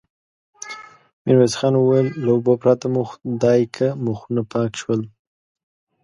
[1.23, 5.01] ميرويس خان وويل: له اوبو پرته مو خدايکه مخونه پاک شول.